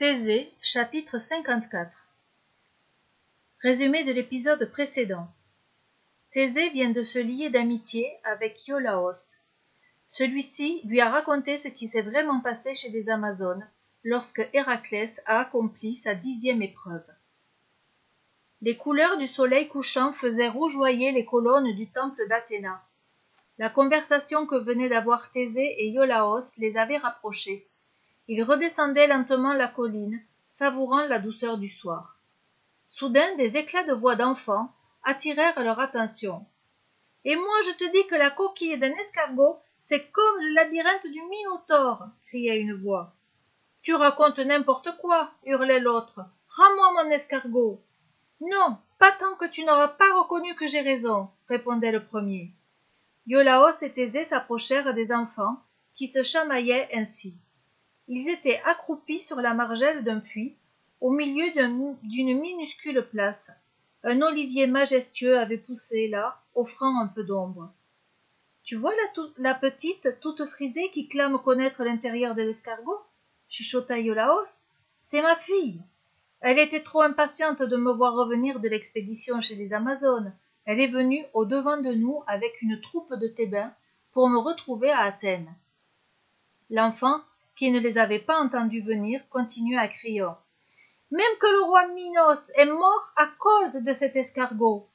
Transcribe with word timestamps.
Thésée, 0.00 0.50
chapitre 0.62 1.18
54 1.18 2.08
Résumé 3.62 4.02
de 4.02 4.12
l'épisode 4.12 4.64
précédent. 4.70 5.28
Thésée 6.30 6.70
vient 6.70 6.88
de 6.88 7.02
se 7.02 7.18
lier 7.18 7.50
d'amitié 7.50 8.10
avec 8.24 8.66
Iolaos. 8.66 9.36
Celui-ci 10.08 10.80
lui 10.86 11.02
a 11.02 11.10
raconté 11.10 11.58
ce 11.58 11.68
qui 11.68 11.86
s'est 11.86 12.00
vraiment 12.00 12.40
passé 12.40 12.72
chez 12.72 12.88
les 12.88 13.10
Amazones 13.10 13.68
lorsque 14.02 14.40
Héraclès 14.54 15.20
a 15.26 15.40
accompli 15.40 15.94
sa 15.96 16.14
dixième 16.14 16.62
épreuve. 16.62 17.04
Les 18.62 18.78
couleurs 18.78 19.18
du 19.18 19.26
soleil 19.26 19.68
couchant 19.68 20.14
faisaient 20.14 20.48
rougeoyer 20.48 21.12
les 21.12 21.26
colonnes 21.26 21.76
du 21.76 21.88
temple 21.88 22.26
d'Athéna. 22.26 22.82
La 23.58 23.68
conversation 23.68 24.46
que 24.46 24.56
venaient 24.56 24.88
d'avoir 24.88 25.30
Thésée 25.30 25.74
et 25.78 25.90
Iolaos 25.90 26.56
les 26.56 26.78
avait 26.78 26.96
rapprochés. 26.96 27.69
Ils 28.28 28.42
redescendaient 28.42 29.06
lentement 29.06 29.52
la 29.52 29.68
colline, 29.68 30.20
savourant 30.48 31.06
la 31.06 31.18
douceur 31.18 31.58
du 31.58 31.68
soir. 31.68 32.16
Soudain, 32.86 33.36
des 33.36 33.56
éclats 33.56 33.84
de 33.84 33.92
voix 33.92 34.16
d'enfants 34.16 34.72
attirèrent 35.04 35.62
leur 35.62 35.80
attention. 35.80 36.46
Et 37.24 37.36
moi, 37.36 37.60
je 37.66 37.72
te 37.72 37.92
dis 37.92 38.06
que 38.06 38.14
la 38.14 38.30
coquille 38.30 38.78
d'un 38.78 38.92
escargot, 38.92 39.58
c'est 39.78 40.10
comme 40.10 40.40
le 40.40 40.54
labyrinthe 40.54 41.06
du 41.10 41.22
Minotaure, 41.22 42.08
criait 42.26 42.60
une 42.60 42.74
voix. 42.74 43.14
Tu 43.82 43.94
racontes 43.94 44.38
n'importe 44.38 44.96
quoi, 44.98 45.30
hurlait 45.44 45.80
l'autre. 45.80 46.20
Rends-moi 46.48 47.04
mon 47.04 47.10
escargot. 47.10 47.82
Non, 48.40 48.78
pas 48.98 49.12
tant 49.12 49.34
que 49.36 49.46
tu 49.46 49.64
n'auras 49.64 49.88
pas 49.88 50.12
reconnu 50.18 50.54
que 50.54 50.66
j'ai 50.66 50.80
raison, 50.80 51.28
répondait 51.48 51.92
le 51.92 52.04
premier. 52.04 52.52
Iolaos 53.26 53.82
et 53.82 53.92
Thésée 53.92 54.24
s'approchèrent 54.24 54.94
des 54.94 55.12
enfants, 55.12 55.62
qui 55.94 56.06
se 56.06 56.22
chamaillaient 56.22 56.88
ainsi. 56.94 57.40
Ils 58.12 58.28
étaient 58.28 58.60
accroupis 58.64 59.20
sur 59.20 59.40
la 59.40 59.54
margelle 59.54 60.02
d'un 60.02 60.18
puits, 60.18 60.56
au 61.00 61.12
milieu 61.12 61.48
d'une 62.02 62.40
minuscule 62.40 63.06
place. 63.08 63.52
Un 64.02 64.20
olivier 64.20 64.66
majestueux 64.66 65.38
avait 65.38 65.56
poussé 65.56 66.08
là, 66.08 66.42
offrant 66.56 67.00
un 67.00 67.06
peu 67.06 67.22
d'ombre. 67.22 67.72
Tu 68.64 68.74
vois 68.74 68.90
la, 68.90 69.22
la, 69.38 69.54
petite, 69.54 70.18
toute 70.20 70.44
frisée, 70.46 70.90
qui 70.90 71.06
clame 71.06 71.40
connaître 71.40 71.84
l'intérieur 71.84 72.34
de 72.34 72.42
l'escargot? 72.42 72.98
chuchota 73.48 74.00
Iolaos. 74.00 74.64
C'est 75.04 75.22
ma 75.22 75.36
fille. 75.36 75.80
Elle 76.40 76.58
était 76.58 76.82
trop 76.82 77.02
impatiente 77.02 77.62
de 77.62 77.76
me 77.76 77.92
voir 77.92 78.14
revenir 78.14 78.58
de 78.58 78.68
l'expédition 78.68 79.40
chez 79.40 79.54
les 79.54 79.72
Amazones. 79.72 80.34
Elle 80.64 80.80
est 80.80 80.88
venue 80.88 81.24
au 81.32 81.44
devant 81.44 81.80
de 81.80 81.92
nous 81.92 82.24
avec 82.26 82.60
une 82.60 82.80
troupe 82.80 83.14
de 83.14 83.28
Thébains 83.28 83.72
pour 84.10 84.28
me 84.28 84.38
retrouver 84.38 84.90
à 84.90 85.02
Athènes. 85.02 85.54
L'enfant 86.70 87.20
qui 87.56 87.70
ne 87.70 87.78
les 87.78 87.98
avait 87.98 88.18
pas 88.18 88.38
entendus 88.38 88.80
venir, 88.80 89.28
continuait 89.28 89.78
à 89.78 89.88
crier. 89.88 90.26
Même 91.10 91.38
que 91.40 91.46
le 91.46 91.62
roi 91.64 91.88
Minos 91.88 92.52
est 92.56 92.66
mort 92.66 93.12
à 93.16 93.26
cause 93.38 93.82
de 93.82 93.92
cet 93.92 94.16
escargot. 94.16 94.88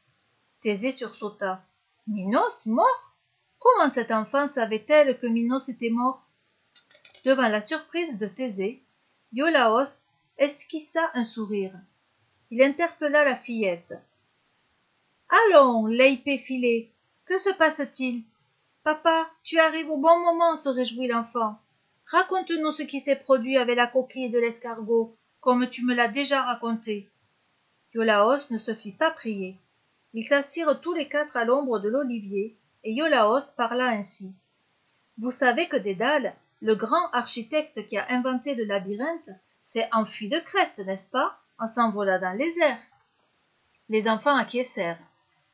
Thésée 0.61 0.92
sursauta. 0.92 1.64
Minos 2.08 2.66
mort? 2.66 3.16
Comment 3.59 3.89
cette 3.89 4.11
enfant 4.11 4.48
savait-elle 4.48 5.17
que 5.20 5.28
Minos 5.28 5.70
était 5.70 5.89
mort? 5.89 6.26
Devant 7.26 7.48
la 7.48 7.61
surprise 7.61 8.17
de 8.17 8.28
Thésée, 8.28 8.83
Iolaos 9.33 10.06
esquissa 10.38 11.09
un 11.14 11.23
sourire. 11.23 11.73
Il 12.52 12.61
interpella 12.61 13.26
la 13.26 13.36
fillette. 13.36 13.95
Allons, 15.30 15.88
filée, 15.88 16.94
que 17.26 17.38
se 17.38 17.50
passe-t-il? 17.50 18.23
Papa, 18.83 19.28
tu 19.44 19.59
arrives 19.59 19.89
au 19.89 19.98
bon 19.98 20.20
moment, 20.20 20.56
se 20.56 20.70
réjouit 20.70 21.08
l'enfant. 21.08 21.58
Raconte-nous 22.08 22.72
ce 22.72 22.84
qui 22.84 23.00
s'est 23.00 23.16
produit 23.16 23.58
avec 23.58 23.75
la 23.75 23.88
coquille 23.88 24.30
de 24.30 24.39
l'escargot, 24.39 25.17
comme 25.42 25.67
tu 25.70 25.84
me 25.84 25.95
l'as 25.95 26.08
déjà 26.08 26.44
raconté. 26.44 27.09
Iolaos 27.95 28.52
ne 28.52 28.58
se 28.58 28.73
fit 28.73 28.92
pas 28.92 29.09
prier. 29.09 29.58
Ils 30.14 30.23
s'assirent 30.23 30.80
tous 30.81 30.94
les 30.94 31.09
quatre 31.09 31.36
à 31.36 31.45
l'ombre 31.45 31.80
de 31.80 31.89
l'olivier, 31.89 32.58
et 32.83 32.92
Iolaos 32.92 33.54
parla 33.58 33.88
ainsi. 33.88 34.36
Vous 35.17 35.32
savez 35.32 35.67
que 35.67 35.77
Dédale, 35.77 36.36
le 36.61 36.76
grand 36.76 37.10
architecte 37.11 37.88
qui 37.88 37.98
a 37.98 38.10
inventé 38.10 38.54
le 38.54 38.66
labyrinthe, 38.66 39.30
s'est 39.64 39.89
enfui 39.92 40.30
de 40.30 40.39
Crète, 40.39 40.80
n'est-ce 40.80 41.10
pas, 41.10 41.39
en 41.58 41.67
s'envolant 41.67 42.20
dans 42.20 42.37
les 42.37 42.60
airs. 42.60 42.82
Les 43.89 44.08
enfants 44.08 44.36
acquiescèrent. 44.36 44.99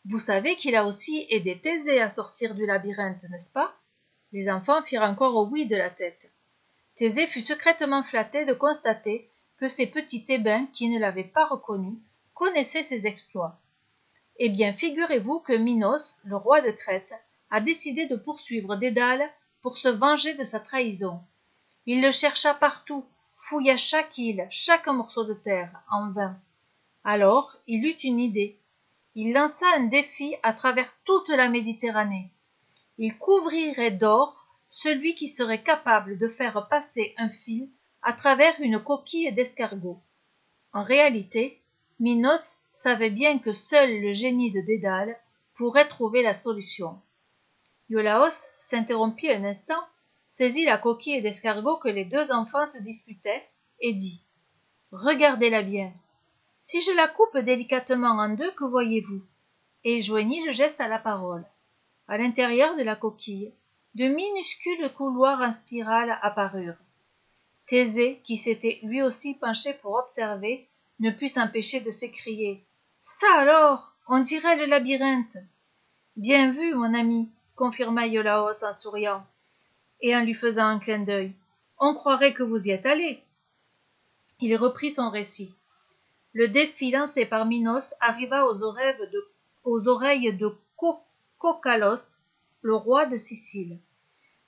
Vous 0.05 0.19
savez 0.19 0.55
qu'il 0.55 0.75
a 0.75 0.85
aussi 0.85 1.27
aidé 1.29 1.59
Thésée 1.59 2.01
à 2.01 2.09
sortir 2.09 2.55
du 2.55 2.65
labyrinthe, 2.65 3.23
n'est-ce 3.29 3.51
pas? 3.51 3.73
Les 4.31 4.49
enfants 4.49 4.81
firent 4.83 5.03
encore 5.03 5.49
oui 5.51 5.67
de 5.67 5.75
la 5.75 5.89
tête. 5.89 6.30
Thésée 6.95 7.27
fut 7.27 7.41
secrètement 7.41 8.03
flatté 8.03 8.45
de 8.45 8.53
constater 8.53 9.29
que 9.57 9.67
ces 9.67 9.87
petits 9.87 10.25
Thébains, 10.25 10.65
qui 10.73 10.89
ne 10.89 10.99
l'avaient 10.99 11.23
pas 11.23 11.45
reconnu, 11.45 11.97
connaissaient 12.33 12.83
ses 12.83 13.07
exploits. 13.07 13.59
Eh 14.37 14.49
bien, 14.49 14.73
figurez-vous 14.73 15.39
que 15.39 15.53
Minos, 15.53 16.19
le 16.25 16.35
roi 16.35 16.61
de 16.61 16.71
Crète, 16.71 17.13
a 17.51 17.61
décidé 17.61 18.07
de 18.07 18.15
poursuivre 18.15 18.75
Dédale 18.75 19.29
pour 19.61 19.77
se 19.77 19.89
venger 19.89 20.33
de 20.33 20.43
sa 20.43 20.59
trahison. 20.59 21.21
Il 21.85 22.01
le 22.01 22.11
chercha 22.11 22.53
partout, 22.53 23.05
fouilla 23.35 23.77
chaque 23.77 24.17
île, 24.17 24.47
chaque 24.49 24.87
morceau 24.87 25.25
de 25.25 25.33
terre, 25.33 25.71
en 25.91 26.11
vain. 26.11 26.39
Alors, 27.03 27.57
il 27.67 27.85
eut 27.85 27.97
une 28.03 28.19
idée. 28.19 28.59
Il 29.13 29.33
lança 29.33 29.65
un 29.75 29.85
défi 29.85 30.35
à 30.41 30.53
travers 30.53 30.93
toute 31.05 31.29
la 31.29 31.49
Méditerranée. 31.49 32.31
Il 32.97 33.17
couvrirait 33.17 33.91
d'or 33.91 34.40
celui 34.71 35.15
qui 35.15 35.27
serait 35.27 35.61
capable 35.61 36.17
de 36.17 36.29
faire 36.29 36.67
passer 36.69 37.13
un 37.17 37.29
fil 37.29 37.69
à 38.01 38.13
travers 38.13 38.55
une 38.61 38.79
coquille 38.79 39.31
d'escargot. 39.33 40.01
En 40.71 40.83
réalité, 40.83 41.61
Minos 41.99 42.57
savait 42.71 43.09
bien 43.09 43.37
que 43.37 43.51
seul 43.51 44.01
le 44.01 44.13
génie 44.13 44.49
de 44.49 44.61
Dédale 44.61 45.19
pourrait 45.55 45.89
trouver 45.89 46.23
la 46.23 46.33
solution. 46.33 47.01
Iolaos 47.89 48.31
s'interrompit 48.31 49.29
un 49.29 49.43
instant, 49.43 49.83
saisit 50.25 50.63
la 50.63 50.77
coquille 50.77 51.21
d'escargot 51.21 51.75
que 51.75 51.89
les 51.89 52.05
deux 52.05 52.31
enfants 52.31 52.65
se 52.65 52.81
disputaient 52.81 53.45
et 53.81 53.93
dit 53.93 54.23
Regardez-la 54.93 55.63
bien. 55.63 55.91
Si 56.61 56.81
je 56.81 56.95
la 56.95 57.09
coupe 57.09 57.37
délicatement 57.37 58.11
en 58.11 58.29
deux, 58.29 58.51
que 58.51 58.63
voyez-vous? 58.63 59.21
Et 59.83 59.99
joignit 59.99 60.45
le 60.45 60.53
geste 60.53 60.79
à 60.79 60.87
la 60.87 60.99
parole. 60.99 61.45
À 62.07 62.17
l'intérieur 62.17 62.77
de 62.77 62.83
la 62.83 62.95
coquille, 62.95 63.53
de 63.95 64.07
minuscules 64.07 64.89
couloirs 64.93 65.41
en 65.41 65.51
spirale 65.51 66.17
apparurent. 66.21 66.77
Thésée, 67.67 68.21
qui 68.23 68.37
s'était 68.37 68.79
lui 68.83 69.01
aussi 69.01 69.35
penché 69.35 69.73
pour 69.73 69.95
observer, 69.95 70.67
ne 70.99 71.11
put 71.11 71.27
s'empêcher 71.27 71.81
de 71.81 71.89
s'écrier. 71.89 72.63
Ça 73.01 73.27
alors. 73.37 73.95
On 74.07 74.19
dirait 74.19 74.57
le 74.57 74.65
labyrinthe. 74.65 75.37
Bien 76.17 76.51
vu, 76.51 76.73
mon 76.73 76.93
ami, 76.93 77.29
confirma 77.55 78.07
Iolaos 78.07 78.63
en 78.63 78.73
souriant, 78.73 79.25
et 80.01 80.15
en 80.15 80.23
lui 80.23 80.33
faisant 80.33 80.65
un 80.65 80.79
clin 80.79 80.99
d'œil. 80.99 81.33
On 81.79 81.93
croirait 81.93 82.33
que 82.33 82.43
vous 82.43 82.67
y 82.67 82.71
êtes 82.71 82.85
allé. 82.85 83.23
Il 84.39 84.55
reprit 84.57 84.89
son 84.89 85.09
récit. 85.09 85.55
Le 86.33 86.47
défi 86.47 86.91
lancé 86.91 87.25
par 87.25 87.45
Minos 87.45 87.93
arriva 87.99 88.47
aux 88.47 88.63
oreilles 88.63 88.97
de, 88.99 89.31
aux 89.63 89.87
oreilles 89.87 90.33
de 90.33 90.55
le 92.61 92.75
roi 92.75 93.05
de 93.05 93.17
Sicile. 93.17 93.79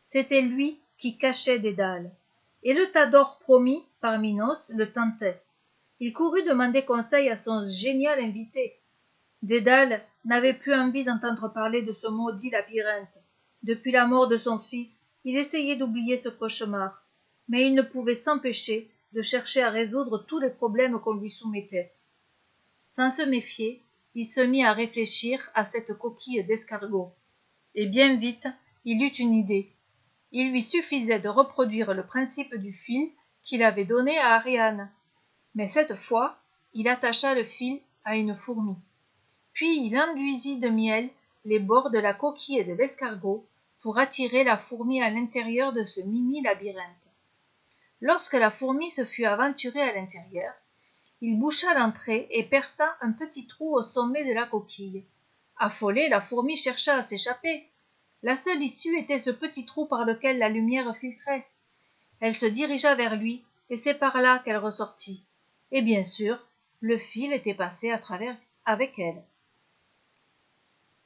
C'était 0.03 0.41
lui 0.41 0.79
qui 0.97 1.17
cachait 1.17 1.59
Dédale. 1.59 2.11
Et 2.63 2.73
le 2.73 2.91
tas 2.91 3.07
d'or 3.07 3.39
promis 3.39 3.83
par 3.99 4.19
Minos 4.19 4.71
le 4.75 4.91
tentait. 4.91 5.41
Il 5.99 6.13
courut 6.13 6.43
demander 6.43 6.85
conseil 6.85 7.29
à 7.29 7.35
son 7.35 7.61
génial 7.61 8.19
invité. 8.19 8.79
Dédale 9.41 10.01
n'avait 10.25 10.53
plus 10.53 10.73
envie 10.73 11.03
d'entendre 11.03 11.47
parler 11.49 11.81
de 11.81 11.91
ce 11.91 12.07
maudit 12.07 12.49
labyrinthe. 12.51 13.17
Depuis 13.63 13.91
la 13.91 14.05
mort 14.05 14.27
de 14.27 14.37
son 14.37 14.59
fils, 14.59 15.05
il 15.25 15.37
essayait 15.37 15.75
d'oublier 15.75 16.17
ce 16.17 16.29
cauchemar, 16.29 17.03
mais 17.47 17.65
il 17.65 17.73
ne 17.73 17.81
pouvait 17.81 18.15
s'empêcher 18.15 18.89
de 19.13 19.21
chercher 19.21 19.63
à 19.63 19.69
résoudre 19.69 20.25
tous 20.27 20.39
les 20.39 20.49
problèmes 20.49 20.99
qu'on 20.99 21.13
lui 21.15 21.29
soumettait. 21.29 21.91
Sans 22.87 23.09
se 23.09 23.23
méfier, 23.23 23.81
il 24.15 24.25
se 24.25 24.41
mit 24.41 24.63
à 24.63 24.73
réfléchir 24.73 25.39
à 25.55 25.65
cette 25.65 25.97
coquille 25.97 26.43
d'escargot 26.43 27.13
et 27.75 27.85
bien 27.87 28.15
vite 28.15 28.47
il 28.85 29.01
eut 29.01 29.15
une 29.19 29.33
idée. 29.33 29.71
Il 30.31 30.51
lui 30.51 30.61
suffisait 30.61 31.19
de 31.19 31.29
reproduire 31.29 31.93
le 31.93 32.05
principe 32.05 32.55
du 32.55 32.73
fil 32.73 33.09
qu'il 33.43 33.63
avait 33.63 33.85
donné 33.85 34.17
à 34.17 34.35
ariane. 34.35 34.91
Mais 35.55 35.67
cette 35.67 35.95
fois 35.95 36.37
il 36.73 36.87
attacha 36.87 37.35
le 37.35 37.43
fil 37.43 37.79
à 38.03 38.15
une 38.15 38.35
fourmi. 38.35 38.75
Puis 39.53 39.85
il 39.85 39.97
enduisit 39.97 40.59
de 40.59 40.69
miel 40.69 41.09
les 41.45 41.59
bords 41.59 41.91
de 41.91 41.99
la 41.99 42.13
coquille 42.13 42.65
de 42.65 42.73
l'escargot 42.73 43.45
pour 43.81 43.99
attirer 43.99 44.43
la 44.43 44.57
fourmi 44.57 45.01
à 45.01 45.09
l'intérieur 45.09 45.73
de 45.73 45.83
ce 45.83 46.01
mini 46.01 46.41
labyrinthe. 46.41 46.79
Lorsque 48.01 48.33
la 48.33 48.51
fourmi 48.51 48.89
se 48.89 49.05
fut 49.05 49.25
aventurée 49.25 49.81
à 49.81 49.93
l'intérieur 49.93 50.53
il 51.25 51.39
boucha 51.39 51.73
l'entrée 51.73 52.27
et 52.31 52.43
perça 52.43 52.97
un 52.99 53.13
petit 53.13 53.47
trou 53.47 53.77
au 53.77 53.83
sommet 53.83 54.25
de 54.25 54.33
la 54.33 54.45
coquille 54.45 55.05
affolée 55.63 56.09
la 56.09 56.21
fourmi 56.21 56.55
chercha 56.55 56.97
à 56.97 57.01
s'échapper 57.01 57.67
la 58.21 58.35
seule 58.35 58.61
issue 58.61 58.97
était 58.97 59.17
ce 59.17 59.31
petit 59.31 59.65
trou 59.65 59.85
par 59.85 60.05
lequel 60.05 60.37
la 60.37 60.49
lumière 60.49 60.95
filtrait 60.97 61.45
elle 62.19 62.33
se 62.33 62.45
dirigea 62.45 62.95
vers 62.95 63.17
lui 63.17 63.43
et 63.69 63.75
c'est 63.75 63.95
par 63.95 64.21
là 64.21 64.39
qu'elle 64.39 64.57
ressortit. 64.57 65.25
Et 65.71 65.81
bien 65.81 66.03
sûr, 66.03 66.39
le 66.79 66.97
fil 66.97 67.33
était 67.33 67.53
passé 67.53 67.91
à 67.91 67.97
travers 67.97 68.37
avec 68.65 68.97
elle. 68.97 69.21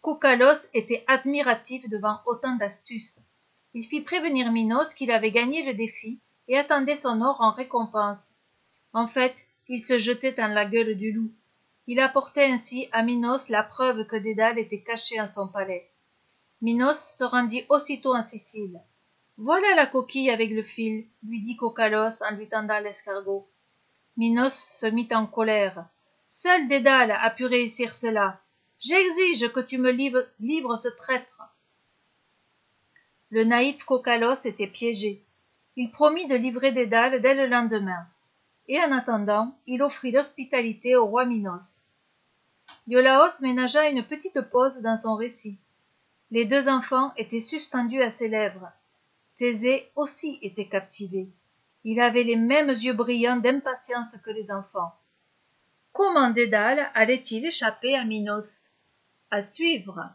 Koukalos 0.01 0.67
était 0.75 1.03
admiratif 1.07 1.89
devant 1.89 2.19
autant 2.25 2.55
d'astuces. 2.55 3.21
Il 3.73 3.83
fit 3.83 4.01
prévenir 4.01 4.51
Minos 4.51 4.93
qu'il 4.93 5.09
avait 5.09 5.31
gagné 5.31 5.63
le 5.63 5.73
défi 5.73 6.19
et 6.47 6.57
attendait 6.57 6.95
son 6.95 7.21
or 7.21 7.41
en 7.41 7.51
récompense. 7.51 8.35
En 8.93 9.07
fait, 9.07 9.47
il 9.67 9.79
se 9.79 9.97
jetait 9.97 10.33
dans 10.33 10.53
la 10.53 10.65
gueule 10.65 10.95
du 10.97 11.11
loup. 11.11 11.31
Il 11.87 12.01
apportait 12.01 12.45
ainsi 12.45 12.89
à 12.91 13.01
Minos 13.01 13.47
la 13.47 13.63
preuve 13.63 14.05
que 14.05 14.17
Dédale 14.17 14.59
était 14.59 14.81
caché 14.81 15.21
en 15.21 15.27
son 15.27 15.47
palais. 15.47 15.89
Minos 16.61 17.15
se 17.17 17.23
rendit 17.23 17.65
aussitôt 17.69 18.13
en 18.13 18.21
Sicile. 18.21 18.81
Voilà 19.37 19.75
la 19.75 19.85
coquille 19.85 20.29
avec 20.29 20.49
le 20.49 20.63
fil, 20.63 21.05
lui 21.23 21.41
dit 21.43 21.55
Cocalos 21.55 22.23
en 22.23 22.35
lui 22.35 22.49
tendant 22.49 22.79
l'escargot. 22.79 23.47
Minos 24.17 24.53
se 24.53 24.87
mit 24.87 25.07
en 25.11 25.27
colère. 25.27 25.85
Seul 26.27 26.67
Dédale 26.67 27.11
a 27.11 27.29
pu 27.29 27.45
réussir 27.45 27.93
cela. 27.93 28.41
J'exige 28.79 29.51
que 29.53 29.59
tu 29.59 29.77
me 29.77 29.91
livres, 29.91 30.75
ce 30.75 30.89
traître. 30.89 31.41
Le 33.29 33.43
naïf 33.43 33.83
Cocalos 33.85 34.45
était 34.45 34.67
piégé. 34.67 35.23
Il 35.75 35.91
promit 35.91 36.27
de 36.27 36.35
livrer 36.35 36.71
Dédale 36.71 37.21
dès 37.21 37.35
le 37.35 37.45
lendemain. 37.45 38.07
Et 38.67 38.79
en 38.81 38.91
attendant, 38.91 39.55
il 39.65 39.81
offrit 39.81 40.11
l'hospitalité 40.11 40.95
au 40.95 41.05
roi 41.05 41.25
Minos. 41.25 41.83
Iolaos 42.87 43.41
ménagea 43.41 43.89
une 43.89 44.03
petite 44.03 44.41
pause 44.41 44.81
dans 44.81 44.97
son 44.97 45.15
récit. 45.15 45.57
Les 46.31 46.45
deux 46.45 46.67
enfants 46.67 47.13
étaient 47.15 47.39
suspendus 47.39 48.01
à 48.01 48.09
ses 48.09 48.27
lèvres. 48.27 48.69
Thésée 49.37 49.89
aussi 49.95 50.39
était 50.41 50.67
captivé. 50.67 51.29
Il 51.83 52.01
avait 52.01 52.23
les 52.23 52.35
mêmes 52.35 52.69
yeux 52.69 52.93
brillants 52.93 53.37
d'impatience 53.37 54.17
que 54.17 54.31
les 54.31 54.51
enfants. 54.51 54.93
Comment 55.93 56.29
Dédale 56.29 56.89
allait-il 56.93 57.45
échapper 57.45 57.95
à 57.95 58.03
Minos? 58.03 58.67
À 59.31 59.41
suivre. 59.41 60.09